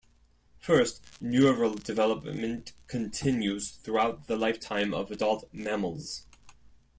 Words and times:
First, 0.57 1.21
neural 1.21 1.75
development 1.75 2.73
continues 2.87 3.69
throughout 3.69 4.25
the 4.25 4.35
lifetime 4.35 4.95
of 4.95 5.11
adult 5.11 5.47
mammals. 5.53 6.23